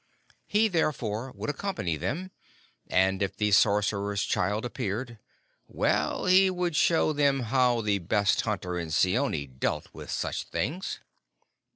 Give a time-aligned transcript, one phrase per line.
[0.47, 2.31] He, therefore, would accompany them,
[2.89, 5.19] and if the sorcerer's child appeared
[5.67, 11.01] well, he would show them how the best hunter in Seeonee dealt with such things.